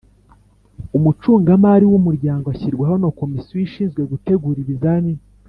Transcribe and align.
Umucungamari 0.97 1.85
w 1.91 1.93
umuryango 1.99 2.45
ashyirwaho 2.53 2.95
na 3.01 3.09
komisiyo 3.19 3.55
ishinzwe 3.67 4.01
gutegura 4.11 4.57
ibizamini 4.63 5.23